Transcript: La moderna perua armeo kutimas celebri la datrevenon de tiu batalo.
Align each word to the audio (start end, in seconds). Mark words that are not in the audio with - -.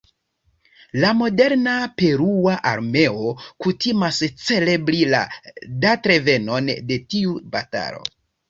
La 1.01 1.09
moderna 1.17 1.75
perua 2.01 2.55
armeo 2.71 3.33
kutimas 3.65 4.23
celebri 4.47 5.03
la 5.13 5.23
datrevenon 5.87 6.75
de 6.91 7.03
tiu 7.13 7.39
batalo. 7.57 8.05